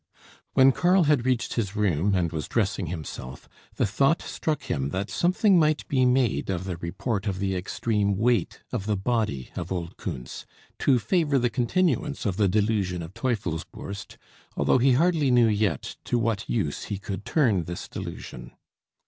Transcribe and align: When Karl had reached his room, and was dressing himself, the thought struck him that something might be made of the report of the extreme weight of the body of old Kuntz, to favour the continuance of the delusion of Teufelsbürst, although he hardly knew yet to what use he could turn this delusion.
When 0.53 0.71
Karl 0.71 1.03
had 1.03 1.27
reached 1.27 1.53
his 1.53 1.75
room, 1.75 2.15
and 2.15 2.31
was 2.31 2.47
dressing 2.47 2.87
himself, 2.87 3.47
the 3.75 3.85
thought 3.85 4.19
struck 4.19 4.63
him 4.63 4.89
that 4.89 5.11
something 5.11 5.59
might 5.59 5.87
be 5.87 6.07
made 6.07 6.49
of 6.49 6.63
the 6.63 6.75
report 6.77 7.27
of 7.27 7.37
the 7.37 7.55
extreme 7.55 8.17
weight 8.17 8.61
of 8.71 8.87
the 8.87 8.97
body 8.97 9.51
of 9.55 9.71
old 9.71 9.97
Kuntz, 9.97 10.47
to 10.79 10.97
favour 10.97 11.37
the 11.37 11.51
continuance 11.51 12.25
of 12.25 12.37
the 12.37 12.47
delusion 12.47 13.03
of 13.03 13.13
Teufelsbürst, 13.13 14.17
although 14.57 14.79
he 14.79 14.93
hardly 14.93 15.29
knew 15.29 15.47
yet 15.47 15.97
to 16.05 16.17
what 16.17 16.49
use 16.49 16.85
he 16.85 16.97
could 16.97 17.23
turn 17.23 17.65
this 17.65 17.87
delusion. 17.87 18.53